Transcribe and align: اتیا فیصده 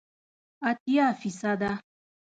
اتیا 0.69 1.07
فیصده 1.21 1.71